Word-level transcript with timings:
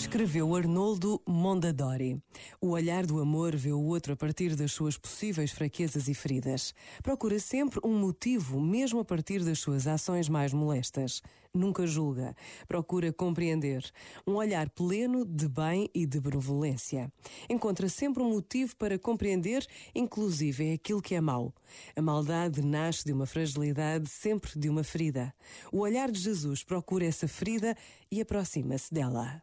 Escreveu 0.00 0.56
Arnoldo 0.56 1.20
Mondadori. 1.28 2.20
O 2.58 2.70
olhar 2.70 3.04
do 3.04 3.20
amor 3.20 3.54
vê 3.54 3.70
o 3.70 3.82
outro 3.82 4.14
a 4.14 4.16
partir 4.16 4.56
das 4.56 4.72
suas 4.72 4.96
possíveis 4.96 5.52
fraquezas 5.52 6.08
e 6.08 6.14
feridas. 6.14 6.74
Procura 7.02 7.38
sempre 7.38 7.78
um 7.84 7.98
motivo, 7.98 8.58
mesmo 8.58 9.00
a 9.00 9.04
partir 9.04 9.44
das 9.44 9.58
suas 9.58 9.86
ações 9.86 10.26
mais 10.26 10.54
molestas. 10.54 11.20
Nunca 11.52 11.86
julga. 11.86 12.34
Procura 12.66 13.12
compreender. 13.12 13.84
Um 14.26 14.36
olhar 14.36 14.70
pleno 14.70 15.22
de 15.24 15.46
bem 15.46 15.90
e 15.94 16.06
de 16.06 16.18
benevolência. 16.18 17.12
Encontra 17.48 17.88
sempre 17.88 18.22
um 18.22 18.30
motivo 18.30 18.74
para 18.76 18.98
compreender, 18.98 19.66
inclusive 19.94 20.70
é 20.70 20.72
aquilo 20.72 21.02
que 21.02 21.14
é 21.14 21.20
mau. 21.20 21.54
A 21.94 22.00
maldade 22.00 22.62
nasce 22.62 23.04
de 23.04 23.12
uma 23.12 23.26
fragilidade, 23.26 24.08
sempre 24.08 24.58
de 24.58 24.70
uma 24.70 24.82
ferida. 24.82 25.32
O 25.70 25.80
olhar 25.80 26.10
de 26.10 26.18
Jesus 26.18 26.64
procura 26.64 27.04
essa 27.04 27.28
ferida 27.28 27.76
e 28.10 28.18
aproxima-se 28.20 28.92
dela. 28.92 29.42